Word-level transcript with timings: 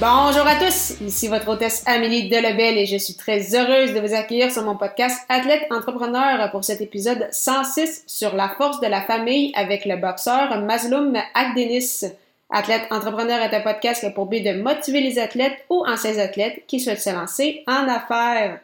Bonjour 0.00 0.46
à 0.46 0.54
tous, 0.54 0.94
ici 1.02 1.28
votre 1.28 1.48
hôtesse 1.48 1.84
Amélie 1.86 2.30
Delebel 2.30 2.78
et 2.78 2.86
je 2.86 2.96
suis 2.96 3.16
très 3.16 3.54
heureuse 3.54 3.92
de 3.92 4.00
vous 4.00 4.14
accueillir 4.14 4.50
sur 4.50 4.64
mon 4.64 4.74
podcast 4.74 5.26
Athlète 5.28 5.66
Entrepreneur 5.70 6.50
pour 6.52 6.64
cet 6.64 6.80
épisode 6.80 7.28
106 7.30 8.04
sur 8.06 8.34
la 8.34 8.48
force 8.48 8.80
de 8.80 8.86
la 8.86 9.02
famille 9.02 9.52
avec 9.54 9.84
le 9.84 9.96
boxeur 9.96 10.58
Masloum 10.62 11.18
Akdenis. 11.34 12.06
Athlète 12.48 12.86
Entrepreneur 12.90 13.40
est 13.40 13.54
un 13.54 13.60
podcast 13.60 14.00
qui 14.00 14.06
a 14.06 14.10
pour 14.10 14.24
but 14.24 14.40
de 14.40 14.62
motiver 14.62 15.02
les 15.02 15.18
athlètes 15.18 15.66
ou 15.68 15.84
anciens 15.86 16.16
athlètes 16.16 16.62
qui 16.66 16.80
souhaitent 16.80 17.02
se 17.02 17.10
lancer 17.10 17.62
en 17.66 17.86
affaires. 17.86 18.58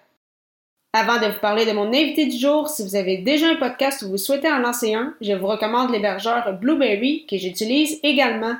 Avant 0.95 1.21
de 1.21 1.31
vous 1.31 1.41
parler 1.41 1.67
de 1.67 1.73
mon 1.73 1.89
invité 1.89 2.25
du 2.25 2.39
jour, 2.39 2.71
si 2.71 2.83
vous 2.83 2.97
avez 2.97 3.19
déjà 3.19 3.49
un 3.49 3.57
podcast 3.57 4.01
ou 4.01 4.09
vous 4.09 4.17
souhaitez 4.17 4.51
en 4.51 4.61
lancer 4.61 4.95
un, 4.95 5.13
je 5.21 5.35
vous 5.35 5.49
recommande 5.49 5.93
l'hébergeur 5.93 6.55
Blueberry 6.55 7.27
que 7.29 7.37
j'utilise 7.37 8.01
également. 8.03 8.55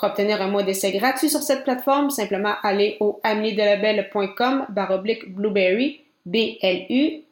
Pour 0.00 0.08
obtenir 0.08 0.40
un 0.40 0.48
mois 0.48 0.62
d'essai 0.62 0.92
gratuit 0.92 1.28
sur 1.28 1.42
cette 1.42 1.62
plateforme, 1.62 2.08
simplement 2.08 2.54
allez 2.62 2.96
au 3.00 3.20
ameliedelabel.com 3.22 4.64
baroblique 4.70 5.30
blueberry, 5.34 6.00
B-L-U-B-R-R-Y. 6.24 7.26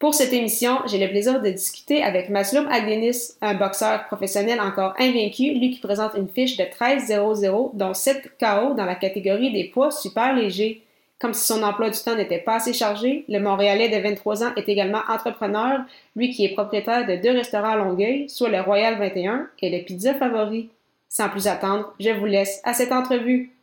Pour 0.00 0.12
cette 0.12 0.32
émission, 0.32 0.80
j'ai 0.86 0.98
le 0.98 1.08
plaisir 1.08 1.40
de 1.40 1.50
discuter 1.50 2.02
avec 2.02 2.30
Masloum 2.30 2.66
Agdenis, 2.66 3.34
un 3.42 3.54
boxeur 3.54 4.06
professionnel 4.06 4.60
encore 4.60 4.94
invaincu, 4.98 5.54
lui 5.54 5.70
qui 5.70 5.78
présente 5.78 6.14
une 6.16 6.28
fiche 6.28 6.56
de 6.56 6.64
13-0-0, 6.64 7.76
dont 7.76 7.94
7 7.94 8.32
KO 8.40 8.74
dans 8.74 8.86
la 8.86 8.96
catégorie 8.96 9.52
des 9.52 9.70
poids 9.72 9.92
super 9.92 10.34
légers. 10.34 10.83
Comme 11.24 11.32
si 11.32 11.46
son 11.46 11.62
emploi 11.62 11.88
du 11.88 11.98
temps 11.98 12.14
n'était 12.14 12.40
pas 12.40 12.56
assez 12.56 12.74
chargé, 12.74 13.24
le 13.30 13.38
Montréalais 13.38 13.88
de 13.88 13.96
23 13.96 14.44
ans 14.44 14.54
est 14.56 14.68
également 14.68 15.00
entrepreneur, 15.08 15.80
lui 16.16 16.28
qui 16.32 16.44
est 16.44 16.52
propriétaire 16.52 17.06
de 17.06 17.16
deux 17.16 17.30
restaurants 17.30 17.70
à 17.70 17.76
Longueuil, 17.76 18.28
soit 18.28 18.50
le 18.50 18.60
Royal 18.60 18.98
21 18.98 19.48
et 19.62 19.70
le 19.70 19.82
Pizza 19.86 20.12
Favori. 20.12 20.68
Sans 21.08 21.30
plus 21.30 21.46
attendre, 21.46 21.94
je 21.98 22.10
vous 22.10 22.26
laisse 22.26 22.60
à 22.62 22.74
cette 22.74 22.92
entrevue. 22.92 23.54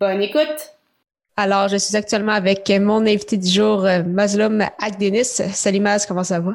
Bonne 0.00 0.22
écoute! 0.22 0.72
Alors, 1.36 1.68
je 1.68 1.76
suis 1.76 1.94
actuellement 1.94 2.32
avec 2.32 2.72
mon 2.80 3.02
invité 3.02 3.36
du 3.36 3.50
jour, 3.50 3.86
Masloum 4.06 4.62
Akdenis. 4.78 5.42
Salut 5.52 5.80
Maz, 5.80 6.06
comment 6.06 6.24
ça 6.24 6.40
va? 6.40 6.54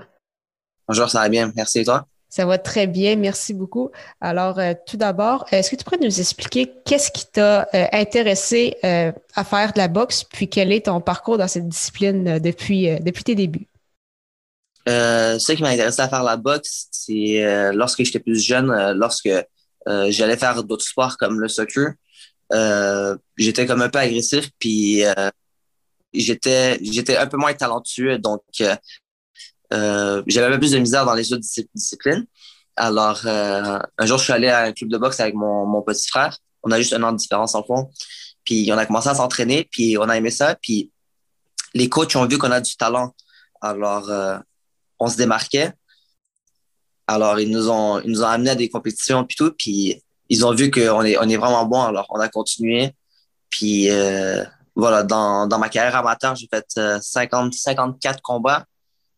Bonjour, 0.87 1.07
ça 1.07 1.19
va 1.19 1.29
bien. 1.29 1.51
Merci 1.55 1.81
et 1.81 1.85
toi? 1.85 2.07
Ça 2.29 2.45
va 2.45 2.57
très 2.57 2.87
bien, 2.87 3.15
merci 3.15 3.53
beaucoup. 3.53 3.89
Alors, 4.19 4.59
euh, 4.59 4.73
tout 4.85 4.97
d'abord, 4.97 5.45
est-ce 5.51 5.71
que 5.71 5.77
tu 5.77 5.85
pourrais 5.85 5.97
nous 6.01 6.19
expliquer 6.19 6.73
qu'est-ce 6.85 7.09
qui 7.09 7.25
t'a 7.25 7.67
euh, 7.73 7.85
intéressé 7.93 8.75
euh, 8.83 9.13
à 9.35 9.43
faire 9.45 9.71
de 9.71 9.77
la 9.77 9.87
boxe, 9.87 10.25
puis 10.25 10.49
quel 10.49 10.73
est 10.73 10.87
ton 10.87 10.99
parcours 10.99 11.37
dans 11.37 11.47
cette 11.47 11.69
discipline 11.69 12.39
depuis, 12.39 12.89
depuis 13.01 13.23
tes 13.23 13.35
débuts? 13.35 13.67
ce 14.89 15.51
qui 15.51 15.61
m'a 15.61 15.69
intéressé 15.69 16.01
à 16.01 16.07
faire 16.07 16.23
la 16.23 16.37
boxe, 16.37 16.87
c'est 16.91 17.43
lorsque 17.73 18.05
j'étais 18.05 18.21
plus 18.21 18.41
jeune, 18.41 18.93
lorsque 18.93 19.29
j'allais 19.85 20.37
faire 20.37 20.63
d'autres 20.63 20.85
sports 20.85 21.17
comme 21.17 21.41
le 21.41 21.49
soccer, 21.49 21.91
j'étais 23.35 23.65
comme 23.65 23.81
un 23.81 23.89
peu 23.89 23.99
agressif, 23.99 24.49
puis 24.57 25.03
j'étais 26.13 26.79
j'étais 26.81 27.17
un 27.17 27.27
peu 27.27 27.35
moins 27.35 27.53
talentueux, 27.53 28.17
donc 28.17 28.43
euh, 29.73 30.23
j'avais 30.27 30.47
un 30.47 30.51
peu 30.51 30.59
plus 30.59 30.71
de 30.71 30.79
misère 30.79 31.05
dans 31.05 31.13
les 31.13 31.33
autres 31.33 31.43
disciplines. 31.73 32.25
Alors, 32.75 33.21
euh, 33.25 33.79
un 33.97 34.05
jour, 34.05 34.17
je 34.17 34.23
suis 34.25 34.33
allé 34.33 34.47
à 34.47 34.63
un 34.63 34.71
club 34.71 34.89
de 34.89 34.97
boxe 34.97 35.19
avec 35.19 35.33
mon, 35.33 35.65
mon 35.65 35.81
petit 35.81 36.07
frère. 36.07 36.37
On 36.63 36.71
a 36.71 36.77
juste 36.77 36.93
un 36.93 37.03
an 37.03 37.11
de 37.11 37.17
différence 37.17 37.55
en 37.55 37.63
fond. 37.63 37.89
Puis 38.43 38.69
on 38.71 38.77
a 38.77 38.85
commencé 38.85 39.09
à 39.09 39.15
s'entraîner, 39.15 39.67
puis 39.71 39.97
on 39.97 40.07
a 40.07 40.15
aimé 40.15 40.29
ça. 40.29 40.55
Puis 40.61 40.91
les 41.73 41.89
coachs 41.89 42.15
ont 42.15 42.25
vu 42.25 42.37
qu'on 42.37 42.51
a 42.51 42.61
du 42.61 42.77
talent. 42.77 43.13
Alors, 43.61 44.09
euh, 44.09 44.37
on 44.99 45.07
se 45.07 45.17
démarquait. 45.17 45.73
Alors, 47.07 47.39
ils 47.39 47.49
nous 47.49 47.69
ont, 47.69 47.99
ils 48.01 48.11
nous 48.11 48.21
ont 48.21 48.27
amenés 48.27 48.51
à 48.51 48.55
des 48.55 48.69
compétitions, 48.69 49.25
puis 49.25 49.35
tout. 49.35 49.51
Puis 49.57 50.03
ils 50.29 50.45
ont 50.45 50.53
vu 50.53 50.69
qu'on 50.69 51.03
est, 51.03 51.17
on 51.17 51.27
est 51.27 51.37
vraiment 51.37 51.65
bon. 51.65 51.81
Alors, 51.81 52.05
on 52.09 52.19
a 52.19 52.29
continué. 52.29 52.93
Puis 53.49 53.89
euh, 53.89 54.43
voilà, 54.75 55.03
dans, 55.03 55.47
dans 55.47 55.57
ma 55.57 55.69
carrière 55.69 55.95
amateur, 55.95 56.35
j'ai 56.35 56.47
fait 56.53 56.79
50, 57.01 57.53
54 57.53 58.21
combats. 58.21 58.65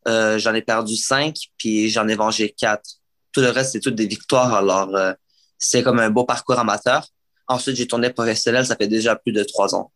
Euh, 0.08 0.40
j'en 0.40 0.54
ai 0.54 0.62
perdu 0.62 0.96
cinq, 0.96 1.36
puis 1.58 1.90
j'en 1.90 2.08
ai 2.08 2.16
vengé 2.16 2.54
quatre. 2.58 2.90
Tout 3.32 3.42
le 3.42 3.50
reste, 3.50 3.74
c'est 3.74 3.80
toutes 3.80 3.96
des 3.96 4.08
victoires. 4.08 4.54
Alors, 4.54 4.96
euh, 4.96 5.14
c'est 5.58 5.84
comme 5.84 6.00
un 6.00 6.10
beau 6.10 6.24
parcours 6.24 6.58
amateur. 6.58 7.06
Ensuite, 7.48 7.76
j'ai 7.76 7.88
tourné 7.88 8.10
professionnel, 8.12 8.66
ça 8.66 8.76
fait 8.76 8.88
déjà 8.88 9.16
plus 9.16 9.34
de 9.34 9.44
trois 9.44 9.76
ans. 9.76 9.92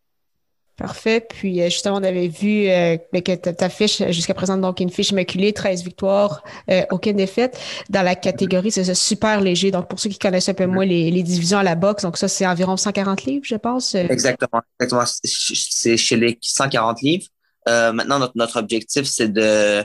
Parfait. 0.76 1.20
Puis 1.20 1.62
euh, 1.62 1.66
justement, 1.66 1.96
on 1.96 2.02
avait 2.02 2.26
vu 2.26 2.66
que 2.66 3.34
ta 3.36 3.68
fiche 3.68 4.02
jusqu'à 4.08 4.34
présent, 4.34 4.58
donc 4.58 4.80
une 4.80 4.90
fiche 4.90 5.10
immaculée, 5.10 5.52
13 5.52 5.84
victoires, 5.84 6.42
aucune 6.90 7.16
défaite. 7.16 7.58
Dans 7.90 8.02
la 8.02 8.16
catégorie, 8.16 8.72
c'est 8.72 8.92
super 8.94 9.40
léger. 9.40 9.70
Donc 9.70 9.88
pour 9.88 10.00
ceux 10.00 10.10
qui 10.10 10.18
connaissent 10.18 10.48
un 10.48 10.54
peu 10.54 10.66
moins 10.66 10.84
les, 10.84 11.12
les 11.12 11.22
divisions 11.22 11.58
à 11.58 11.62
la 11.62 11.76
boxe, 11.76 12.02
donc 12.02 12.18
ça, 12.18 12.26
c'est 12.26 12.46
environ 12.46 12.76
140 12.76 13.24
livres, 13.24 13.44
je 13.44 13.54
pense. 13.54 13.94
Exactement. 13.94 14.62
Exactement. 14.80 15.04
C'est 15.22 15.96
chez 15.96 16.16
les 16.16 16.38
140 16.42 17.02
livres. 17.02 17.26
maintenant, 17.66 18.18
notre, 18.18 18.32
notre 18.34 18.58
objectif, 18.58 19.04
c'est 19.04 19.32
de 19.32 19.84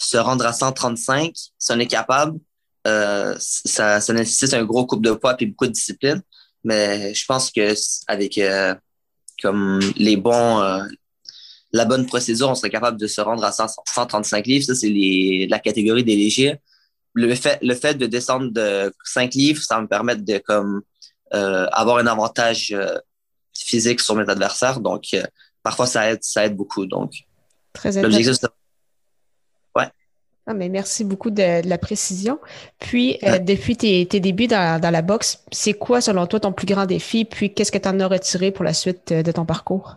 se 0.00 0.16
rendre 0.16 0.46
à 0.46 0.52
135, 0.52 1.32
si 1.34 1.72
on 1.72 1.78
est 1.78 1.86
capable, 1.86 2.38
euh, 2.86 3.36
ça, 3.38 4.00
ça, 4.00 4.12
nécessite 4.14 4.54
un 4.54 4.64
gros 4.64 4.86
coupe 4.86 5.04
de 5.04 5.12
poids 5.12 5.36
et 5.38 5.46
beaucoup 5.46 5.66
de 5.66 5.72
discipline. 5.72 6.22
Mais 6.64 7.14
je 7.14 7.24
pense 7.26 7.50
que 7.50 7.74
avec 8.06 8.38
euh, 8.38 8.74
comme 9.42 9.80
les 9.96 10.16
bons, 10.16 10.60
euh, 10.60 10.82
la 11.72 11.84
bonne 11.84 12.06
procédure, 12.06 12.48
on 12.48 12.54
serait 12.54 12.70
capable 12.70 12.98
de 12.98 13.06
se 13.06 13.20
rendre 13.20 13.44
à 13.44 13.52
135 13.52 14.46
livres. 14.46 14.64
Ça, 14.64 14.74
c'est 14.74 15.46
la 15.50 15.58
catégorie 15.58 16.04
des 16.04 16.16
légers. 16.16 16.56
Le 17.12 17.34
fait, 17.34 17.58
le 17.60 17.74
fait 17.74 17.94
de 17.94 18.06
descendre 18.06 18.50
de 18.50 18.92
5 19.04 19.34
livres, 19.34 19.62
ça 19.62 19.80
me 19.80 19.86
permet 19.86 20.16
de 20.16 20.38
comme 20.38 20.82
avoir 21.30 21.98
un 21.98 22.06
avantage 22.06 22.74
physique 23.54 24.00
sur 24.00 24.14
mes 24.14 24.28
adversaires. 24.28 24.80
Donc, 24.80 25.04
parfois, 25.62 25.86
ça 25.86 26.10
aide, 26.10 26.20
ça 26.22 26.46
aide 26.46 26.56
beaucoup. 26.56 26.86
Donc, 26.86 27.12
Très 27.72 28.00
l'objectif, 28.02 28.36
ah, 30.46 30.54
mais 30.54 30.68
merci 30.68 31.04
beaucoup 31.04 31.30
de, 31.30 31.66
la 31.66 31.78
précision. 31.78 32.38
Puis, 32.78 33.18
euh, 33.24 33.38
depuis 33.38 33.76
tes, 33.76 34.04
débuts 34.06 34.46
dans, 34.46 34.80
la 34.82 35.02
boxe, 35.02 35.44
c'est 35.52 35.74
quoi, 35.74 36.00
selon 36.00 36.26
toi, 36.26 36.40
ton 36.40 36.52
plus 36.52 36.66
grand 36.66 36.86
défi? 36.86 37.24
Puis, 37.24 37.52
qu'est-ce 37.52 37.70
que 37.70 37.78
tu 37.78 37.88
en 37.88 38.00
as 38.00 38.08
retiré 38.08 38.50
pour 38.50 38.64
la 38.64 38.74
suite 38.74 39.12
euh, 39.12 39.22
de 39.22 39.32
ton 39.32 39.44
parcours? 39.44 39.96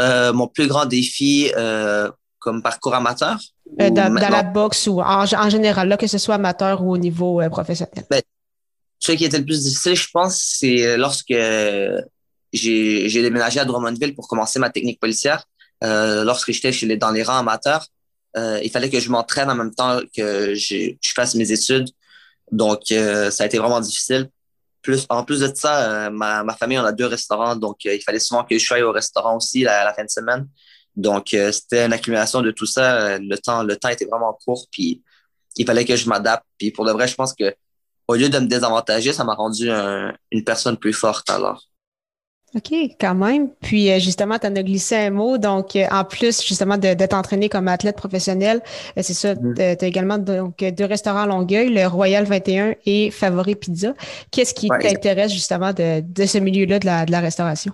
Euh, 0.00 0.32
mon 0.32 0.48
plus 0.48 0.66
grand 0.66 0.86
défi 0.86 1.50
comme 2.38 2.62
parcours 2.62 2.94
amateur? 2.94 3.38
Dans, 3.76 4.14
la 4.14 4.42
boxe 4.42 4.86
ou 4.86 5.00
en, 5.00 5.26
général, 5.50 5.88
là, 5.88 5.96
que 5.96 6.06
ce 6.06 6.18
soit 6.18 6.36
amateur 6.36 6.82
ou 6.82 6.92
au 6.92 6.98
niveau 6.98 7.42
professionnel? 7.50 8.04
Ben, 8.08 8.22
ce 9.00 9.12
qui 9.12 9.24
était 9.24 9.38
le 9.38 9.44
plus 9.44 9.64
difficile, 9.64 9.94
je 9.94 10.08
pense, 10.12 10.56
c'est 10.58 10.96
lorsque 10.96 11.34
j'ai 12.52 13.22
déménagé 13.22 13.60
à 13.60 13.64
Drummondville 13.64 14.14
pour 14.14 14.28
commencer 14.28 14.58
ma 14.58 14.70
technique 14.70 15.00
policière. 15.00 15.44
lorsque 15.82 16.52
j'étais 16.52 16.96
dans 16.96 17.10
les 17.10 17.24
rangs 17.24 17.38
amateurs, 17.38 17.86
euh, 18.36 18.60
il 18.62 18.70
fallait 18.70 18.90
que 18.90 19.00
je 19.00 19.10
m'entraîne 19.10 19.50
en 19.50 19.54
même 19.54 19.74
temps 19.74 20.00
que 20.14 20.54
je, 20.54 20.94
fasse 21.14 21.34
mes 21.34 21.50
études. 21.50 21.88
Donc, 22.52 22.92
euh, 22.92 23.30
ça 23.30 23.44
a 23.44 23.46
été 23.46 23.58
vraiment 23.58 23.80
difficile. 23.80 24.30
Plus, 24.82 25.06
en 25.08 25.24
plus 25.24 25.40
de 25.40 25.52
ça, 25.54 26.06
euh, 26.06 26.10
ma, 26.10 26.44
ma, 26.44 26.54
famille, 26.54 26.78
on 26.78 26.84
a 26.84 26.92
deux 26.92 27.06
restaurants, 27.06 27.56
donc 27.56 27.84
il 27.84 28.00
fallait 28.02 28.20
souvent 28.20 28.44
que 28.44 28.56
je 28.58 28.64
sois 28.64 28.80
au 28.80 28.92
restaurant 28.92 29.36
aussi 29.36 29.62
la, 29.62 29.84
la 29.84 29.92
fin 29.92 30.04
de 30.04 30.10
semaine. 30.10 30.48
Donc, 30.96 31.28
c'était 31.30 31.86
une 31.86 31.92
accumulation 31.92 32.42
de 32.42 32.50
tout 32.50 32.66
ça. 32.66 33.18
Le 33.18 33.36
temps, 33.36 33.62
le 33.62 33.76
temps 33.76 33.88
était 33.88 34.06
vraiment 34.06 34.36
court, 34.44 34.66
puis 34.70 35.02
il 35.56 35.66
fallait 35.66 35.84
que 35.84 35.94
je 35.94 36.08
m'adapte. 36.08 36.44
Puis 36.58 36.72
pour 36.72 36.84
le 36.84 36.92
vrai, 36.92 37.06
je 37.06 37.14
pense 37.14 37.34
que 37.34 37.54
au 38.08 38.14
lieu 38.14 38.28
de 38.28 38.38
me 38.38 38.46
désavantager, 38.46 39.12
ça 39.12 39.22
m'a 39.22 39.34
rendu 39.34 39.70
une 39.70 40.44
personne 40.44 40.76
plus 40.76 40.92
forte 40.92 41.30
alors. 41.30 41.68
OK, 42.54 42.72
quand 42.98 43.14
même. 43.14 43.50
Puis 43.60 43.90
euh, 43.90 43.98
justement, 43.98 44.38
tu 44.38 44.46
en 44.46 44.56
as 44.56 44.62
glissé 44.62 44.96
un 44.96 45.10
mot. 45.10 45.36
Donc, 45.36 45.76
euh, 45.76 45.86
en 45.90 46.04
plus 46.04 46.42
justement 46.42 46.78
de, 46.78 46.94
de 46.94 47.14
entraîné 47.14 47.48
comme 47.48 47.68
athlète 47.68 47.96
professionnel, 47.96 48.62
euh, 48.96 49.02
c'est 49.02 49.14
ça, 49.14 49.34
mm-hmm. 49.34 49.76
tu 49.76 49.84
as 49.84 49.88
également 49.88 50.16
donc, 50.16 50.58
deux 50.58 50.84
restaurants 50.84 51.22
à 51.22 51.26
Longueuil, 51.26 51.68
le 51.68 51.86
Royal 51.86 52.24
21 52.24 52.74
et 52.86 53.10
Favori 53.10 53.54
Pizza. 53.54 53.92
Qu'est-ce 54.30 54.54
qui 54.54 54.68
t'intéresse 54.68 55.32
justement 55.32 55.72
de, 55.72 56.00
de 56.00 56.26
ce 56.26 56.38
milieu-là 56.38 56.78
de 56.78 56.86
la, 56.86 57.04
de 57.04 57.12
la 57.12 57.20
restauration? 57.20 57.72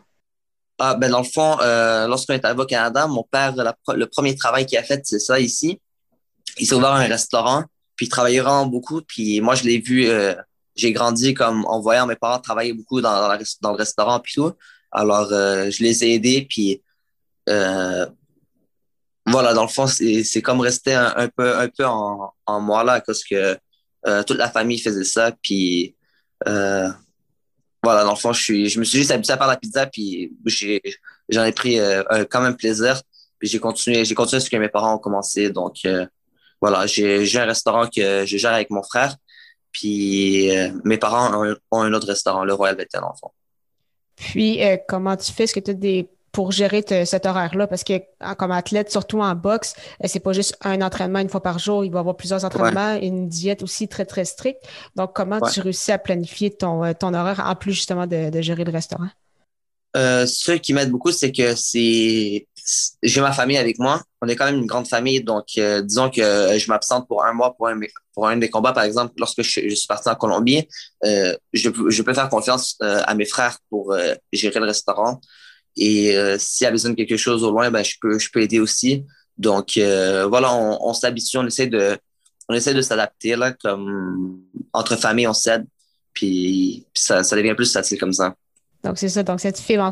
Ah, 0.80 0.96
ben 0.96 1.08
dans 1.08 1.20
le 1.20 1.24
fond, 1.24 1.56
euh, 1.60 2.08
lorsqu'on 2.08 2.34
est 2.34 2.44
arrivé 2.44 2.62
au 2.62 2.66
Canada, 2.66 3.06
mon 3.06 3.22
père, 3.22 3.54
le 3.94 4.06
premier 4.06 4.34
travail 4.34 4.66
qu'il 4.66 4.76
a 4.76 4.82
fait, 4.82 5.00
c'est 5.04 5.20
ça 5.20 5.38
ici. 5.38 5.80
Il 6.58 6.66
s'est 6.66 6.74
ouvert 6.74 6.90
un 6.90 7.06
restaurant, 7.06 7.62
puis 7.94 8.06
il 8.06 8.08
travaillait 8.08 8.40
vraiment 8.40 8.66
beaucoup. 8.66 9.00
Puis 9.02 9.40
moi, 9.40 9.54
je 9.54 9.62
l'ai 9.62 9.78
vu 9.78 10.08
j'ai 10.76 10.92
grandi 10.92 11.34
comme 11.34 11.64
en 11.66 11.80
voyant 11.80 12.06
mes 12.06 12.16
parents 12.16 12.40
travailler 12.40 12.72
beaucoup 12.72 13.00
dans, 13.00 13.28
dans, 13.60 13.72
le 13.72 13.76
restaurant 13.76 14.20
puis 14.20 14.34
tout. 14.34 14.52
Alors, 14.90 15.28
je 15.30 15.82
les 15.82 16.04
ai 16.04 16.14
aidés, 16.14 16.46
puis 16.48 16.82
voilà, 17.46 18.08
dans 19.54 19.62
le 19.62 19.68
fond, 19.68 19.86
c'est 19.86 20.42
comme 20.42 20.60
rester 20.60 20.94
un, 20.94 21.28
peu, 21.28 21.56
un 21.56 21.68
peu 21.68 21.84
en, 21.84 22.32
en 22.46 22.60
moi 22.60 22.84
là, 22.84 23.00
parce 23.00 23.24
que 23.24 23.58
toute 24.26 24.38
la 24.38 24.50
famille 24.50 24.78
faisait 24.78 25.04
ça, 25.04 25.32
puis 25.42 25.96
voilà, 27.84 28.02
dans 28.02 28.12
le 28.12 28.16
fond, 28.16 28.32
je, 28.32 28.42
suis, 28.42 28.68
je 28.68 28.80
me 28.80 28.84
suis 28.84 28.98
juste 28.98 29.10
habitué 29.10 29.34
à 29.34 29.36
faire 29.36 29.46
la 29.46 29.58
pizza, 29.58 29.86
puis 29.86 30.32
j'en 31.28 31.44
ai, 31.44 31.52
pris 31.52 31.78
quand 32.30 32.40
même 32.40 32.56
plaisir. 32.56 33.00
J'ai 33.42 33.60
continué, 33.60 34.06
j'ai 34.06 34.14
continué 34.14 34.40
ce 34.40 34.48
que 34.48 34.56
mes 34.56 34.70
parents 34.70 34.94
ont 34.94 34.98
commencé. 34.98 35.50
Donc, 35.50 35.86
voilà, 36.60 36.86
j'ai 36.86 37.38
un 37.38 37.44
restaurant 37.44 37.86
que 37.86 38.24
je 38.24 38.36
gère 38.38 38.54
avec 38.54 38.70
mon 38.70 38.82
frère. 38.82 39.14
Puis 39.74 40.56
euh, 40.56 40.70
mes 40.84 40.96
parents 40.96 41.44
ont, 41.70 41.82
un 41.82 41.92
autre 41.92 42.06
restaurant, 42.06 42.44
le 42.44 42.54
Royal 42.54 42.76
Bethel, 42.76 43.02
en 43.02 43.12
fond. 43.12 43.32
Puis, 44.16 44.64
euh, 44.64 44.76
comment 44.88 45.16
tu 45.16 45.32
fais? 45.32 45.44
Est-ce 45.44 45.54
que 45.54 45.60
tu 45.60 45.72
as 45.72 45.74
des 45.74 46.08
pour 46.30 46.50
gérer 46.50 46.84
cet 47.04 47.26
horaire-là? 47.26 47.68
Parce 47.68 47.84
que 47.84 48.00
comme 48.38 48.50
athlète, 48.50 48.90
surtout 48.90 49.20
en 49.20 49.34
boxe, 49.34 49.74
euh, 50.02 50.08
c'est 50.08 50.20
pas 50.20 50.32
juste 50.32 50.56
un 50.62 50.80
entraînement 50.80 51.18
une 51.18 51.28
fois 51.28 51.42
par 51.42 51.58
jour, 51.58 51.84
il 51.84 51.90
va 51.92 51.98
y 51.98 52.00
avoir 52.00 52.16
plusieurs 52.16 52.44
entraînements 52.44 52.94
et 52.94 53.06
une 53.06 53.28
diète 53.28 53.62
aussi 53.62 53.86
très, 53.88 54.04
très 54.04 54.24
stricte. 54.24 54.60
Donc, 54.96 55.12
comment 55.14 55.40
tu 55.40 55.60
réussis 55.60 55.92
à 55.92 55.98
planifier 55.98 56.50
ton, 56.50 56.92
ton 56.94 57.12
horaire 57.14 57.42
en 57.44 57.54
plus 57.54 57.72
justement 57.72 58.06
de, 58.06 58.30
de 58.30 58.40
gérer 58.40 58.64
le 58.64 58.72
restaurant? 58.72 59.10
Euh, 59.96 60.26
ce 60.26 60.52
qui 60.52 60.72
m'aide 60.72 60.90
beaucoup, 60.90 61.12
c'est 61.12 61.30
que 61.30 61.54
c'est 61.54 62.46
j'ai 63.02 63.20
ma 63.20 63.32
famille 63.32 63.58
avec 63.58 63.78
moi. 63.78 64.02
On 64.22 64.28
est 64.28 64.36
quand 64.36 64.46
même 64.46 64.56
une 64.56 64.66
grande 64.66 64.88
famille, 64.88 65.22
donc 65.22 65.46
euh, 65.58 65.82
disons 65.82 66.10
que 66.10 66.22
je 66.58 66.68
m'absente 66.68 67.06
pour 67.06 67.24
un 67.24 67.32
mois 67.32 67.54
pour 67.54 67.68
un, 67.68 67.78
pour 68.14 68.28
un 68.28 68.36
des 68.36 68.48
combats, 68.48 68.72
par 68.72 68.84
exemple, 68.84 69.12
lorsque 69.18 69.42
je, 69.42 69.68
suis 69.74 69.86
parti 69.86 70.08
en 70.08 70.14
Colombie, 70.14 70.66
euh, 71.04 71.36
je, 71.52 71.68
je 71.88 72.02
peux 72.02 72.14
faire 72.14 72.28
confiance 72.28 72.76
euh, 72.82 73.02
à 73.04 73.14
mes 73.14 73.26
frères 73.26 73.58
pour 73.68 73.92
euh, 73.92 74.14
gérer 74.32 74.60
le 74.60 74.66
restaurant. 74.66 75.20
Et 75.76 76.16
s'il 76.38 76.64
y 76.64 76.68
a 76.68 76.70
besoin 76.70 76.92
de 76.92 76.94
quelque 76.94 77.16
chose 77.16 77.42
au 77.42 77.50
loin, 77.50 77.68
ben 77.68 77.82
je 77.82 77.96
peux 78.00 78.16
je 78.16 78.30
peux 78.30 78.40
aider 78.40 78.60
aussi. 78.60 79.04
Donc 79.36 79.72
voilà, 79.76 80.54
on, 80.54 80.78
on 80.80 80.94
s'habitue, 80.94 81.38
on 81.38 81.46
essaie 81.48 81.66
de 81.66 81.98
on 82.48 82.54
essaie 82.54 82.74
de 82.74 82.80
s'adapter 82.80 83.34
là, 83.34 83.52
comme 83.54 84.40
entre 84.72 84.94
familles, 84.94 85.26
on 85.26 85.32
s'aide, 85.34 85.66
puis, 86.12 86.86
puis 86.94 87.02
ça, 87.02 87.24
ça 87.24 87.34
devient 87.34 87.54
plus 87.56 87.72
facile 87.72 87.98
comme 87.98 88.12
ça. 88.12 88.36
Donc, 88.84 88.98
c'est 88.98 89.08
ça. 89.08 89.22
Donc, 89.22 89.40
cette 89.40 89.58
fibre 89.58 89.82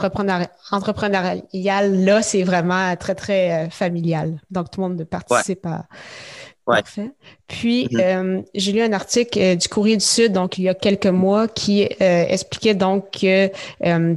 entrepreneuriale-là, 0.71 2.23
c'est 2.23 2.43
vraiment 2.43 2.95
très, 2.97 3.15
très 3.15 3.51
euh, 3.51 3.71
familial. 3.71 4.39
Donc, 4.51 4.71
tout 4.71 4.83
le 4.83 4.89
monde 4.89 5.05
participe 5.05 5.65
à. 5.67 5.87
Ouais. 6.67 6.77
Parfait. 6.77 7.11
Puis, 7.49 7.87
mm-hmm. 7.87 8.39
euh, 8.39 8.43
j'ai 8.55 8.71
lu 8.71 8.83
un 8.83 8.93
article 8.93 9.37
euh, 9.41 9.57
du 9.57 9.67
Courrier 9.67 9.97
du 9.97 10.05
Sud, 10.05 10.33
donc 10.33 10.59
il 10.59 10.65
y 10.65 10.69
a 10.69 10.75
quelques 10.75 11.07
mois, 11.07 11.49
qui 11.49 11.83
expliquait 11.83 12.75
donc 12.75 13.11
que 13.11 13.49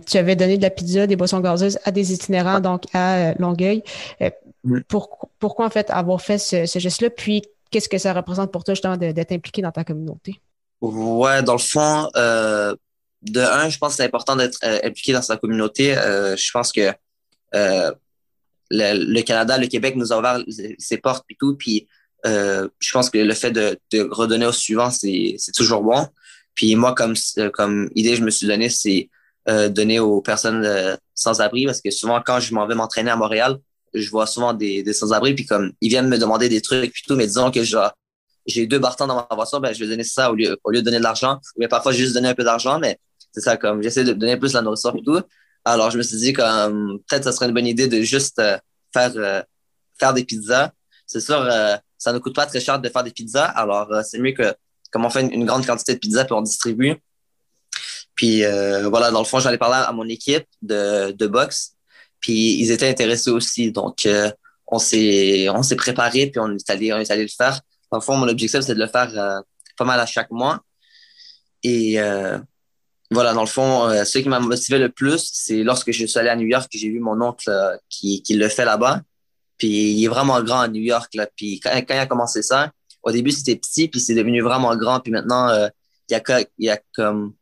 tu 0.05 0.17
avais 0.17 0.35
donné 0.35 0.57
de 0.57 0.61
la 0.61 0.69
pizza, 0.69 1.07
des 1.07 1.15
boissons 1.15 1.39
gazeuses 1.39 1.79
à 1.85 1.91
des 1.91 2.13
itinérants, 2.13 2.59
donc 2.59 2.83
à 2.93 3.33
Longueuil. 3.39 3.81
Mm-hmm. 4.21 4.81
pourquoi, 5.39 5.65
en 5.65 5.69
fait, 5.69 5.89
avoir 5.89 6.21
fait 6.21 6.37
ce, 6.37 6.65
ce 6.65 6.77
geste-là? 6.77 7.09
Puis, 7.09 7.43
qu'est-ce 7.71 7.89
que 7.89 7.97
ça 7.97 8.13
représente 8.13 8.51
pour 8.51 8.63
toi, 8.63 8.73
justement, 8.73 8.97
d'être 8.97 9.31
impliqué 9.31 9.61
dans 9.63 9.71
ta 9.71 9.83
communauté? 9.83 10.39
Ouais, 10.81 11.41
dans 11.41 11.53
le 11.53 11.59
fond, 11.59 12.09
de 13.25 13.41
un, 13.41 13.69
je 13.69 13.77
pense 13.77 13.93
que 13.93 13.97
c'est 13.97 14.05
important 14.05 14.35
d'être 14.35 14.59
euh, 14.63 14.79
impliqué 14.83 15.13
dans 15.13 15.21
sa 15.21 15.37
communauté. 15.37 15.97
Euh, 15.97 16.35
je 16.35 16.51
pense 16.51 16.71
que 16.71 16.93
euh, 17.53 17.91
le, 18.69 19.21
Canada, 19.21 19.57
le 19.57 19.67
Québec 19.67 19.95
nous 19.95 20.13
a 20.13 20.19
ouvert 20.19 20.39
ses 20.77 20.97
portes 20.97 21.25
et 21.29 21.35
tout. 21.39 21.55
Puis 21.55 21.87
je 22.23 22.91
pense 22.91 23.09
que 23.09 23.19
le 23.19 23.33
fait 23.33 23.51
de, 23.51 23.77
redonner 24.09 24.45
au 24.45 24.51
suivant, 24.51 24.89
c'est 24.89 25.37
toujours 25.53 25.83
bon. 25.83 26.07
Puis 26.55 26.75
moi, 26.75 26.95
comme, 26.95 27.13
comme 27.53 27.89
idée, 27.95 28.15
je 28.15 28.23
me 28.23 28.31
suis 28.31 28.47
donné, 28.47 28.69
c'est 28.69 29.09
donner 29.69 29.99
aux 29.99 30.21
personnes 30.21 30.97
sans 31.13 31.41
abri 31.41 31.65
parce 31.65 31.81
que 31.81 31.91
souvent, 31.91 32.21
quand 32.25 32.39
je 32.39 32.53
m'en 32.53 32.65
vais 32.65 32.75
m'entraîner 32.75 33.11
à 33.11 33.15
Montréal, 33.15 33.57
je 33.93 34.09
vois 34.09 34.25
souvent 34.27 34.53
des, 34.53 34.83
des 34.83 34.91
sans-abri, 34.91 35.33
puis 35.33 35.45
comme 35.45 35.71
ils 35.79 35.89
viennent 35.89 36.09
me 36.09 36.17
demander 36.17 36.49
des 36.49 36.61
trucs 36.61 36.91
puis 36.91 37.03
tout, 37.07 37.15
mais 37.15 37.27
disons 37.27 37.51
que 37.51 37.63
j'ai 38.45 38.67
deux 38.67 38.79
bartons 38.79 39.07
dans 39.07 39.15
ma 39.29 39.35
voiture, 39.35 39.61
ben, 39.61 39.73
je 39.73 39.79
vais 39.79 39.89
donner 39.89 40.03
ça 40.03 40.31
au 40.31 40.35
lieu, 40.35 40.57
au 40.63 40.71
lieu 40.71 40.79
de 40.79 40.85
donner 40.85 40.97
de 40.97 41.03
l'argent. 41.03 41.39
Ou 41.55 41.59
bien 41.59 41.67
parfois, 41.67 41.91
juste 41.91 42.13
donner 42.13 42.29
un 42.29 42.35
peu 42.35 42.43
d'argent, 42.43 42.79
mais 42.79 42.99
c'est 43.35 43.41
ça, 43.41 43.57
comme 43.57 43.83
j'essaie 43.83 44.05
de 44.05 44.13
donner 44.13 44.37
plus 44.37 44.53
la 44.53 44.61
nourriture 44.61 44.95
et 44.95 45.03
tout. 45.03 45.21
Alors, 45.65 45.91
je 45.91 45.97
me 45.97 46.03
suis 46.03 46.15
dit, 46.15 46.31
comme 46.31 46.99
peut-être 47.05 47.25
ça 47.25 47.33
serait 47.33 47.47
une 47.47 47.53
bonne 47.53 47.67
idée 47.67 47.87
de 47.87 48.01
juste 48.01 48.39
euh, 48.39 48.57
faire, 48.93 49.11
euh, 49.17 49.41
faire 49.99 50.13
des 50.13 50.23
pizzas. 50.23 50.71
C'est 51.05 51.19
sûr, 51.19 51.35
euh, 51.35 51.75
ça 51.97 52.13
ne 52.13 52.19
coûte 52.19 52.33
pas 52.33 52.45
très 52.45 52.61
cher 52.61 52.79
de 52.79 52.87
faire 52.87 53.03
des 53.03 53.11
pizzas. 53.11 53.43
Alors, 53.43 53.91
c'est 54.05 54.19
mieux 54.19 54.31
que 54.31 54.53
comme 54.89 55.03
on 55.03 55.09
fait 55.09 55.21
une, 55.21 55.45
grande 55.45 55.65
quantité 55.65 55.95
de 55.95 55.99
pizzas 55.99 56.23
puis 56.23 56.33
on 56.33 56.41
distribue. 56.41 56.95
Puis 58.15 58.43
voilà, 58.89 59.11
dans 59.11 59.19
le 59.19 59.25
fond, 59.25 59.39
j'allais 59.39 59.57
parler 59.57 59.83
à 59.85 59.91
mon 59.91 60.07
équipe 60.07 60.45
de, 60.61 61.11
de 61.11 61.27
boxe. 61.27 61.73
Puis 62.21 62.57
ils 62.61 62.71
étaient 62.71 62.87
intéressés 62.87 63.31
aussi. 63.31 63.73
Donc, 63.73 64.07
on 64.67 64.79
s'est 64.79 65.49
on 65.49 65.61
s'est 65.61 65.75
préparé 65.75 66.27
puis 66.27 66.39
on 66.39 66.55
est 66.55 66.69
allé 66.69 66.93
on 66.93 66.99
est 66.99 67.11
allé 67.11 67.23
le 67.23 67.27
faire. 67.27 67.59
Dans 67.91 67.97
le 67.97 68.03
fond, 68.03 68.15
mon 68.15 68.27
objectif 68.29 68.61
c'est 68.61 68.75
de 68.75 68.79
le 68.79 68.87
faire 68.87 69.11
pas 69.77 69.85
mal 69.85 69.99
à 69.99 70.05
chaque 70.05 70.31
mois. 70.31 70.61
Et 71.63 71.99
voilà, 73.11 73.33
dans 73.33 73.41
le 73.41 73.47
fond, 73.47 73.87
euh, 73.87 74.03
ce 74.03 74.17
qui 74.17 74.29
m'a 74.29 74.39
motivé 74.39 74.79
le 74.79 74.89
plus, 74.89 75.29
c'est 75.31 75.63
lorsque 75.63 75.91
je 75.91 76.05
suis 76.05 76.19
allé 76.19 76.29
à 76.29 76.35
New 76.35 76.47
York, 76.47 76.67
j'ai 76.71 76.89
vu 76.89 76.99
mon 76.99 77.21
oncle 77.21 77.49
euh, 77.49 77.77
qui, 77.89 78.21
qui 78.23 78.35
le 78.35 78.49
fait 78.49 78.65
là-bas. 78.65 79.01
Puis 79.57 79.93
il 79.93 80.03
est 80.03 80.07
vraiment 80.07 80.41
grand 80.41 80.61
à 80.61 80.67
New 80.67 80.81
York. 80.81 81.13
Là. 81.13 81.27
Puis 81.35 81.59
quand, 81.59 81.71
il 81.71 81.93
a 81.93 82.05
commencé 82.07 82.41
ça, 82.41 82.71
au 83.03 83.11
début, 83.11 83.31
c'était 83.31 83.55
petit, 83.55 83.87
puis 83.87 83.99
c'est 83.99 84.15
devenu 84.15 84.41
vraiment 84.41 84.75
grand. 84.75 84.99
Puis 84.99 85.11
maintenant, 85.11 85.49
euh, 85.49 85.67
il, 86.09 86.13
y 86.13 86.15
a, 86.15 86.41
il 86.57 86.69
a 86.69 86.79
comme 86.95 87.33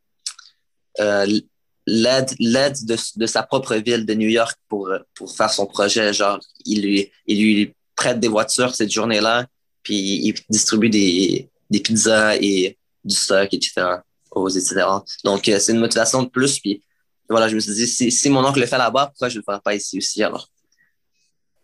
l'aide 1.85 2.33
l'aide 2.39 2.85
de, 2.85 2.97
de, 3.15 3.25
sa 3.25 3.43
propre 3.43 3.75
ville 3.75 4.05
de 4.05 4.13
New 4.13 4.29
York 4.29 4.57
pour, 4.67 4.91
pour 5.15 5.35
faire 5.35 5.49
son 5.49 5.65
projet. 5.65 6.13
Genre, 6.13 6.39
il 6.65 6.81
lui, 6.83 7.11
il 7.25 7.41
lui 7.41 7.73
prête 7.95 8.19
des 8.19 8.27
voitures 8.27 8.75
cette 8.75 8.91
journée-là, 8.91 9.47
puis 9.81 10.27
il 10.27 10.35
distribue 10.49 10.89
des, 10.89 11.49
des 11.69 11.79
pizzas 11.79 12.35
et 12.35 12.77
du 13.03 13.15
stock, 13.15 13.53
etc 13.53 13.97
itinérants. 14.49 15.03
Donc, 15.23 15.47
euh, 15.47 15.59
c'est 15.59 15.71
une 15.71 15.79
motivation 15.79 16.23
de 16.23 16.29
plus. 16.29 16.59
Puis 16.59 16.83
voilà, 17.29 17.47
je 17.47 17.55
me 17.55 17.59
suis 17.59 17.73
dit, 17.73 17.87
si, 17.87 18.11
si 18.11 18.29
mon 18.29 18.45
oncle 18.45 18.59
le 18.59 18.65
fait 18.65 18.77
là-bas, 18.77 19.07
pourquoi 19.07 19.29
je 19.29 19.35
ne 19.35 19.39
le 19.39 19.43
ferais 19.43 19.61
pas 19.63 19.75
ici 19.75 19.97
aussi 19.97 20.23
alors? 20.23 20.49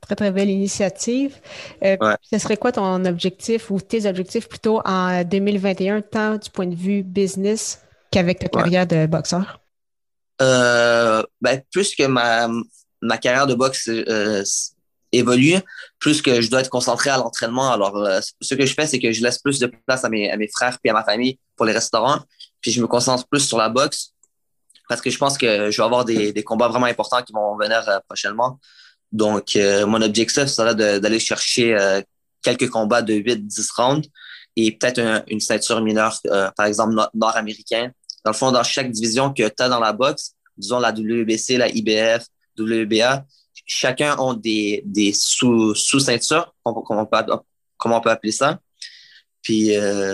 Très, 0.02 0.16
très 0.16 0.32
belle 0.32 0.50
initiative. 0.50 1.36
Euh, 1.84 1.98
Ce 2.22 2.38
serait 2.38 2.58
quoi 2.58 2.72
ton 2.72 3.04
objectif 3.06 3.70
ou 3.70 3.80
tes 3.80 4.08
objectifs 4.08 4.48
plutôt 4.48 4.82
en 4.86 5.24
2021, 5.24 6.02
tant 6.02 6.38
du 6.38 6.50
point 6.50 6.68
de 6.68 6.76
vue 6.76 7.04
business 7.04 7.82
qu'avec 8.12 8.40
ta 8.40 8.48
carrière 8.48 8.88
de 8.88 9.06
boxeur? 9.06 9.60
Euh, 10.42 11.22
ben, 11.42 11.62
plus 11.72 11.94
que 11.96 12.08
ma, 12.08 12.50
ma 13.02 13.18
carrière 13.18 13.46
de 13.46 13.56
boxe 13.56 13.90
euh, 13.90 14.44
évolue, 15.12 15.58
plus 16.00 16.22
que 16.22 16.40
je 16.40 16.50
dois 16.50 16.62
être 16.62 16.70
concentré 16.70 17.10
à 17.10 17.18
l'entraînement. 17.18 17.72
Alors, 17.72 18.02
ce 18.40 18.56
que 18.56 18.66
je 18.66 18.74
fais, 18.74 18.88
c'est 18.88 19.00
que 19.00 19.12
je 19.12 19.22
laisse 19.22 19.40
plus 19.40 19.60
de 19.60 19.70
place 19.86 20.06
à 20.06 20.10
mes, 20.10 20.32
à 20.32 20.38
mes 20.38 20.48
frères 20.48 20.80
puis 20.82 20.90
à 20.90 20.94
ma 20.94 21.04
famille 21.04 21.38
pour 21.58 21.66
les 21.66 21.74
restaurants 21.74 22.22
puis 22.62 22.72
je 22.72 22.82
me 22.82 22.88
concentre 22.88 23.28
plus 23.28 23.42
sur 23.42 23.58
la 23.58 23.70
boxe 23.70 24.14
parce 24.90 25.02
que 25.02 25.12
je 25.12 25.18
pense 25.18 25.38
que 25.38 25.70
je 25.70 25.78
vais 25.78 25.84
avoir 25.84 26.04
des, 26.04 26.34
des 26.34 26.44
combats 26.44 26.68
vraiment 26.68 26.88
importants 26.88 27.22
qui 27.22 27.32
vont 27.32 27.56
venir 27.56 27.88
euh, 27.88 28.00
prochainement. 28.08 28.60
Donc, 29.12 29.56
euh, 29.56 29.86
mon 29.86 30.02
objectif 30.02 30.46
serait 30.46 30.76
d'aller 30.76 31.20
chercher 31.20 31.76
euh, 31.76 32.02
quelques 32.42 32.70
combats 32.70 33.04
de 33.04 33.14
8-10 33.14 33.70
rounds 33.78 34.10
et 34.56 34.72
peut-être 34.72 35.24
une 35.28 35.40
ceinture 35.40 35.80
mineure, 35.82 36.20
par 36.58 36.66
exemple 36.66 36.96
nord-américain. 37.14 37.92
Dans 38.26 38.32
le 38.32 38.36
fond, 38.36 38.52
dans 38.52 38.64
chaque 38.64 38.92
division 38.92 39.32
que 39.32 39.48
tu 39.48 39.64
as 39.64 39.70
dans 39.70 39.80
la 39.80 39.94
boxe, 39.94 40.34
disons 40.58 40.80
la 40.80 40.92
WBC, 40.92 41.58
la 41.58 41.70
IBF, 41.70 42.26
WBA, 42.58 43.26
chacun 43.66 44.18
ont 44.18 44.34
des, 44.34 44.82
des 44.86 45.14
sous-ceintures, 45.14 46.54
sous 46.66 46.74
comment, 46.82 47.02
on 47.02 47.06
peut, 47.06 47.34
comment 47.78 47.98
on 47.98 48.02
peut 48.02 48.10
appeler 48.10 48.34
ça. 48.34 48.60
Puis, 49.42 49.70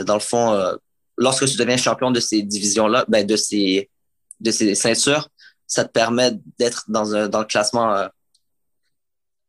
dans 0.05 0.13
le 0.13 0.19
fond, 0.19 0.77
lorsque 1.17 1.45
tu 1.45 1.57
deviens 1.57 1.77
champion 1.77 2.11
de 2.11 2.19
ces 2.19 2.41
divisions-là, 2.41 3.05
ben 3.07 3.25
de 3.25 3.35
ces 3.35 3.89
de 4.39 4.51
ces 4.51 4.75
ceintures, 4.75 5.29
ça 5.67 5.85
te 5.85 5.91
permet 5.91 6.31
d'être 6.59 6.85
dans 6.87 7.15
un 7.15 7.27
dans 7.27 7.39
le 7.39 7.45
classement 7.45 7.93
euh, 7.95 8.07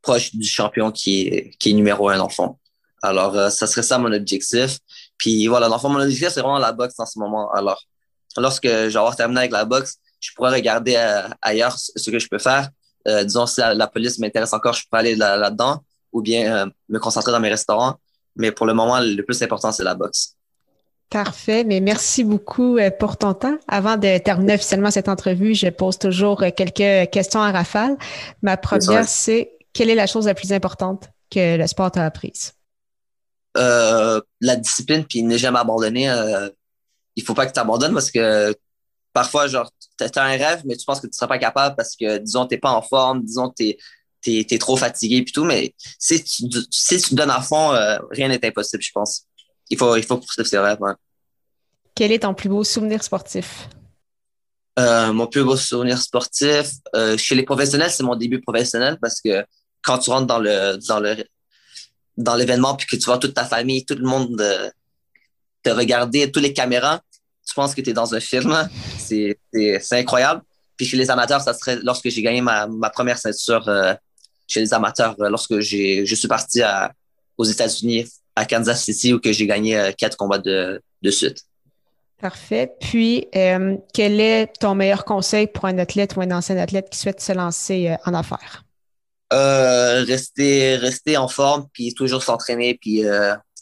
proche 0.03 0.35
du 0.35 0.47
champion 0.47 0.93
qui 0.93 1.23
est 1.23 1.57
qui 1.59 1.71
est 1.71 1.73
numéro 1.73 2.09
un 2.09 2.19
dans 2.19 2.29
fond. 2.29 2.59
Alors 3.03 3.37
euh, 3.37 3.51
ça 3.51 3.67
serait 3.67 3.83
ça 3.83 3.99
mon 3.99 4.13
objectif. 4.13 4.79
Puis 5.19 5.47
voilà, 5.47 5.69
dans 5.69 5.77
le 5.77 5.81
fond 5.81 5.89
mon 5.89 6.01
objectif 6.01 6.29
c'est 6.29 6.41
vraiment 6.41 6.59
la 6.59 6.73
boxe 6.73 6.99
en 6.99 7.07
ce 7.07 7.19
moment. 7.19 7.51
Alors 7.53 7.83
lorsque 8.37 8.67
je 8.67 8.89
vais 8.89 8.97
avoir 8.97 9.17
terminé 9.17 9.41
avec 9.41 9.53
la 9.53 9.65
boxe, 9.65 9.97
je 10.21 10.31
pourrais 10.35 10.53
regarder 10.53 10.97
euh, 10.97 11.29
ailleurs 11.43 11.77
ce 11.79 12.11
que 12.11 12.19
je 12.19 12.29
peux 12.29 12.39
faire. 12.39 12.71
disons 13.25 13.47
si 13.47 13.61
la, 13.61 13.87
police 13.87 14.19
m'intéresse 14.19 14.53
encore, 14.53 14.75
je 14.75 14.85
pourrais 14.89 15.01
aller 15.01 15.15
là-dedans 15.15 15.81
ou 16.13 16.23
bien 16.23 16.71
me 16.89 16.99
concentrer 16.99 17.33
dans 17.33 17.41
mes 17.41 17.51
restaurants. 17.51 17.95
Mais 18.35 18.51
pour 18.53 18.67
le 18.67 18.75
moment, 18.75 18.99
le 19.01 19.23
plus 19.23 19.41
important 19.43 19.71
c'est 19.73 19.85
la 19.85 19.95
boxe. 19.95 20.36
Parfait, 21.11 21.65
mais 21.65 21.81
merci 21.81 22.25
beaucoup 22.25 22.79
euh, 22.79 22.91
pour 22.91 23.17
ton 23.17 23.33
temps. 23.35 23.59
Avant 23.69 23.97
de 23.97 24.19
terminer 24.19 24.55
officiellement 24.55 24.91
cette 24.91 25.09
entrevue, 25.09 25.55
je 25.55 25.69
pose 25.69 25.99
toujours 25.99 26.43
euh, 26.43 26.51
quelques 26.51 27.11
questions 27.11 27.41
à 27.41 27.53
rafale. 27.53 27.97
Ma 28.43 28.57
première, 28.57 29.09
c'est 29.09 29.53
quelle 29.73 29.89
est 29.89 29.95
la 29.95 30.07
chose 30.07 30.27
la 30.27 30.35
plus 30.35 30.53
importante 30.53 31.09
que 31.31 31.57
le 31.57 31.67
sport 31.67 31.93
t'a 31.93 32.05
apprise? 32.05 32.55
Euh, 33.57 34.21
la 34.41 34.57
discipline, 34.57 35.05
puis 35.05 35.23
ne 35.23 35.37
jamais 35.37 35.59
abandonner. 35.59 36.13
il 37.15 37.23
faut 37.23 37.35
pas 37.35 37.47
que 37.47 37.53
tu 37.53 37.61
abandonnes 37.61 37.95
parce 37.95 38.11
que 38.11 38.55
parfois, 39.13 39.47
genre, 39.47 39.71
tu 39.99 40.05
as 40.05 40.23
un 40.23 40.37
rêve, 40.37 40.63
mais 40.67 40.77
tu 40.77 40.85
penses 40.85 41.01
que 41.01 41.07
tu 41.07 41.15
seras 41.15 41.29
pas 41.29 41.39
capable 41.39 41.77
parce 41.77 41.97
que, 41.97 42.19
disons, 42.19 42.47
t'es 42.47 42.59
pas 42.59 42.73
en 42.73 42.83
forme, 42.83 43.23
disons, 43.23 43.49
t'es 43.49 43.79
es, 44.27 44.59
trop 44.59 44.77
fatigué 44.77 45.19
et 45.19 45.25
tout, 45.25 45.45
mais 45.45 45.75
si 45.99 46.23
tu, 46.23 46.45
si 46.71 47.01
tu 47.01 47.15
donnes 47.15 47.31
à 47.31 47.41
fond, 47.41 47.73
euh, 47.73 47.97
rien 48.11 48.29
n'est 48.29 48.45
impossible, 48.45 48.83
je 48.83 48.93
pense. 48.93 49.27
Il 49.71 49.79
faut, 49.79 49.97
il 49.97 50.05
faut 50.05 50.19
poursuivre 50.19 50.49
ses 50.49 50.59
rêves. 50.59 50.79
Quel 51.95 52.13
est 52.13 52.21
ton 52.21 52.35
plus 52.35 52.49
beau 52.49 52.63
souvenir 52.63 53.03
sportif? 53.03 53.69
Euh, 54.79 55.13
mon 55.13 55.27
plus 55.27 55.43
beau 55.43 55.57
souvenir 55.57 55.99
sportif, 55.99 56.73
euh, 56.95 57.17
chez 57.17 57.35
les 57.35 57.45
professionnels, 57.45 57.91
c'est 57.91 58.03
mon 58.03 58.15
début 58.15 58.43
professionnel 58.43 58.99
parce 59.01 59.23
que 59.23 59.45
quand 59.83 59.99
tu 59.99 60.11
rentres 60.11 60.27
dans 60.27 60.39
le 60.39 60.77
dans 60.87 61.01
le 61.01 61.17
dans 62.19 62.35
l'événement 62.35 62.75
puis 62.75 62.87
que 62.87 62.97
tu 62.97 63.05
vois 63.07 63.17
toute 63.17 63.33
ta 63.33 63.47
famille, 63.47 63.87
tout 63.87 63.95
le 63.95 64.07
monde 64.07 64.37
te 65.63 65.71
regarder, 65.71 66.31
tous 66.31 66.41
les 66.41 66.53
caméras, 66.53 67.01
tu 67.47 67.55
penses 67.55 67.75
que 67.75 67.81
tu 67.81 67.91
es 67.91 67.93
dans 67.95 68.15
un 68.15 68.21
film. 68.21 68.69
C'est 68.99 69.39
incroyable. 69.93 70.43
Puis 70.77 70.87
chez 70.87 70.99
les 70.99 71.11
amateurs, 71.11 71.41
ça 71.41 71.55
serait 71.55 71.79
lorsque 71.83 72.11
j'ai 72.11 72.21
gagné 72.21 72.43
ma, 72.43 72.67
ma, 72.67 72.91
première 72.91 73.17
ceinture 73.17 73.65
chez 74.47 74.61
les 74.61 74.75
amateurs, 74.75 75.15
lorsque 75.19 75.61
je 75.61 76.15
suis 76.15 76.29
parti 76.29 76.61
à, 76.61 76.93
aux 77.39 77.45
États-Unis, 77.45 78.07
à 78.37 78.45
Kansas 78.45 78.85
City, 78.85 79.13
où 79.13 79.21
j'ai 79.25 79.47
gagné 79.47 79.93
quatre 79.99 80.17
combats 80.17 80.39
de, 80.39 80.81
de 81.03 81.11
suite. 81.11 81.39
Parfait. 82.21 82.73
Puis, 82.81 83.29
euh, 83.37 83.77
quel 83.93 84.21
est 84.21 84.47
ton 84.59 84.75
meilleur 84.75 85.05
conseil 85.05 85.49
pour 85.49 85.67
un 85.67 85.79
athlète 85.79 86.17
ou 86.17 86.23
un 86.23 86.31
ancien 86.31 86.57
athlète 86.57 86.89
qui 86.89 86.99
souhaite 86.99 87.21
se 87.21 87.33
lancer 87.33 87.89
euh, 87.89 87.97
en 88.07 88.15
affaires? 88.15 88.65
Euh, 89.35 90.03
rester, 90.03 90.77
rester 90.77 91.19
en 91.19 91.29
forme, 91.29 91.67
puis 91.73 91.93
toujours 91.93 92.23
s'entraîner, 92.23 92.79
puis 92.81 93.03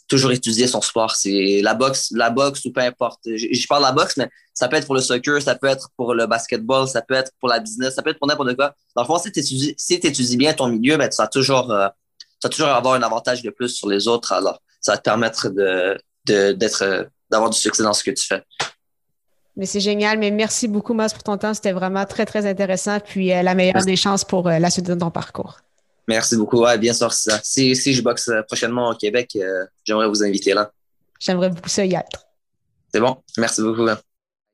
toujours 0.07 0.31
étudier 0.31 0.67
son 0.67 0.79
sport. 0.79 1.15
C'est 1.15 1.61
la 1.63 1.73
boxe, 1.73 2.11
la 2.11 2.29
boxe 2.29 2.63
ou 2.65 2.71
peu 2.71 2.81
importe. 2.81 3.19
Je, 3.25 3.67
parle 3.67 3.81
de 3.81 3.87
la 3.87 3.91
boxe, 3.91 4.15
mais 4.15 4.29
ça 4.53 4.67
peut 4.69 4.77
être 4.77 4.85
pour 4.85 4.95
le 4.95 5.01
soccer, 5.01 5.41
ça 5.41 5.55
peut 5.55 5.67
être 5.67 5.89
pour 5.97 6.13
le 6.13 6.27
basketball, 6.27 6.87
ça 6.87 7.01
peut 7.01 7.15
être 7.15 7.31
pour 7.39 7.49
la 7.49 7.59
business, 7.59 7.95
ça 7.95 8.03
peut 8.03 8.11
être 8.11 8.19
pour 8.19 8.27
n'importe 8.27 8.55
quoi. 8.55 8.73
Dans 8.95 9.01
le 9.01 9.07
fond, 9.07 9.17
si 9.17 9.31
tu 9.31 9.39
étudies, 9.39 9.73
si 9.77 9.95
étudies 9.95 10.37
bien 10.37 10.53
ton 10.53 10.67
milieu, 10.67 10.95
ben, 10.97 11.09
tu 11.09 11.17
vas 11.17 11.27
toujours, 11.27 11.65
tu 11.65 11.73
vas 12.43 12.49
toujours 12.49 12.67
avoir 12.67 12.93
un 12.93 13.01
avantage 13.01 13.41
de 13.41 13.49
plus 13.49 13.69
sur 13.69 13.89
les 13.89 14.07
autres. 14.07 14.31
Alors, 14.31 14.61
ça 14.85 14.91
va 14.91 14.97
te 14.99 15.03
permettre 15.03 15.49
de, 15.49 15.97
d'être 16.25 17.09
d'avoir 17.31 17.49
du 17.49 17.57
succès 17.57 17.81
dans 17.81 17.93
ce 17.93 18.03
que 18.03 18.11
tu 18.11 18.23
fais. 18.23 18.43
Mais 19.57 19.65
c'est 19.65 19.79
génial. 19.79 20.19
Mais 20.19 20.29
merci 20.29 20.67
beaucoup, 20.67 20.93
Mas, 20.93 21.11
pour 21.11 21.23
ton 21.23 21.37
temps. 21.37 21.55
C'était 21.55 21.71
vraiment 21.71 22.05
très, 22.05 22.25
très 22.25 22.45
intéressant. 22.45 22.99
Puis 22.99 23.33
euh, 23.33 23.41
la 23.41 23.55
meilleure 23.55 23.83
des 23.83 23.95
chances 23.95 24.23
pour 24.23 24.47
euh, 24.47 24.59
la 24.59 24.69
suite 24.69 24.85
de 24.85 24.93
ton 24.93 25.09
parcours. 25.09 25.57
Merci 26.07 26.37
beaucoup. 26.37 26.61
Ouais, 26.61 26.77
bien 26.77 26.93
sûr, 26.93 27.11
ça. 27.11 27.39
Si, 27.43 27.75
si 27.75 27.93
je 27.93 28.03
boxe 28.03 28.29
euh, 28.29 28.43
prochainement 28.43 28.89
au 28.89 28.95
Québec, 28.95 29.35
j'aimerais 29.83 30.07
vous 30.07 30.23
inviter 30.23 30.53
là. 30.53 30.71
J'aimerais 31.19 31.49
beaucoup 31.49 31.69
ça 31.69 31.83
y 31.83 31.95
être. 31.95 32.27
C'est 32.93 32.99
bon. 32.99 33.17
Merci 33.39 33.63
beaucoup. 33.63 33.87
Hein. 33.87 33.97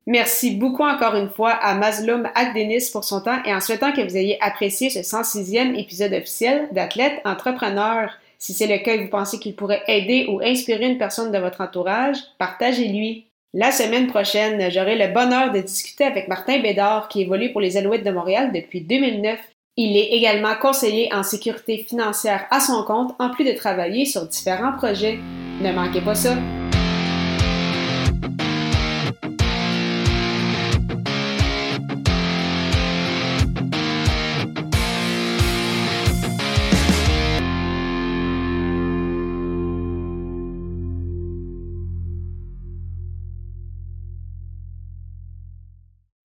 Merci 0.07 0.55
beaucoup 0.55 0.83
encore 0.83 1.15
une 1.15 1.29
fois 1.29 1.51
à 1.51 1.75
Mazloum 1.75 2.29
Agdenis 2.35 2.89
pour 2.91 3.03
son 3.03 3.19
temps 3.21 3.43
et 3.43 3.53
en 3.53 3.59
souhaitant 3.59 3.91
que 3.91 4.01
vous 4.01 4.15
ayez 4.15 4.41
apprécié 4.41 4.89
ce 4.89 4.99
106e 4.99 5.75
épisode 5.77 6.13
officiel 6.13 6.69
d'Athlète 6.71 7.19
Entrepreneur. 7.25 8.09
Si 8.41 8.55
c'est 8.55 8.65
le 8.65 8.79
cas 8.83 8.95
et 8.95 9.03
vous 9.03 9.09
pensez 9.09 9.37
qu'il 9.37 9.55
pourrait 9.55 9.83
aider 9.87 10.25
ou 10.27 10.41
inspirer 10.41 10.89
une 10.89 10.97
personne 10.97 11.31
de 11.31 11.37
votre 11.37 11.61
entourage, 11.61 12.17
partagez-lui. 12.39 13.27
La 13.53 13.71
semaine 13.71 14.07
prochaine, 14.07 14.71
j'aurai 14.71 14.97
le 14.97 15.13
bonheur 15.13 15.51
de 15.51 15.59
discuter 15.59 16.05
avec 16.05 16.27
Martin 16.27 16.59
Bédard 16.59 17.07
qui 17.07 17.21
évolue 17.21 17.51
pour 17.51 17.61
les 17.61 17.77
Alouettes 17.77 18.03
de 18.03 18.09
Montréal 18.09 18.51
depuis 18.51 18.81
2009. 18.81 19.37
Il 19.77 19.95
est 19.95 20.13
également 20.13 20.55
conseiller 20.59 21.13
en 21.13 21.21
sécurité 21.21 21.85
financière 21.87 22.47
à 22.49 22.59
son 22.59 22.83
compte 22.83 23.13
en 23.19 23.29
plus 23.29 23.45
de 23.45 23.53
travailler 23.53 24.05
sur 24.05 24.25
différents 24.25 24.73
projets. 24.75 25.19
Ne 25.61 25.71
manquez 25.71 26.01
pas 26.01 26.15
ça. 26.15 26.35